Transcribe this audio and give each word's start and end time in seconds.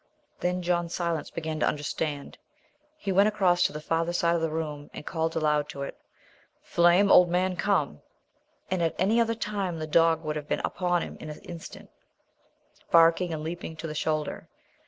Then 0.39 0.63
John 0.63 0.89
Silence 0.89 1.29
began 1.29 1.59
to 1.59 1.67
understand. 1.67 2.39
He 2.97 3.11
went 3.11 3.27
across 3.27 3.61
to 3.67 3.71
the 3.71 3.79
farther 3.79 4.13
side 4.13 4.33
of 4.33 4.41
the 4.41 4.49
room 4.49 4.89
and 4.95 5.05
called 5.05 5.35
aloud 5.35 5.69
to 5.69 5.83
it. 5.83 5.95
"Flame, 6.63 7.11
old 7.11 7.29
man! 7.29 7.55
come!" 7.55 8.01
At 8.71 8.95
any 8.97 9.21
other 9.21 9.35
time 9.35 9.77
the 9.77 9.85
dog 9.85 10.23
would 10.23 10.37
have 10.37 10.47
been 10.47 10.59
upon 10.65 11.03
him 11.03 11.17
in 11.19 11.29
an 11.29 11.39
instant, 11.41 11.91
barking 12.89 13.31
and 13.31 13.43
leaping 13.43 13.75
to 13.75 13.85
the 13.85 13.93
shoulder. 13.93 14.49